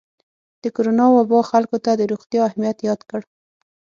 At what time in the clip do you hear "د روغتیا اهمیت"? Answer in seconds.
1.95-2.77